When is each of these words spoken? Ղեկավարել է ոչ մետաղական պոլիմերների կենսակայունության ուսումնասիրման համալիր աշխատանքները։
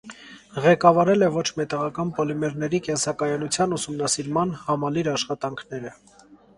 Ղեկավարել 0.61 1.25
է 1.27 1.29
ոչ 1.35 1.43
մետաղական 1.59 2.15
պոլիմերների 2.17 2.81
կենսակայունության 2.89 3.79
ուսումնասիրման 3.81 4.59
համալիր 4.67 5.15
աշխատանքները։ 5.17 5.99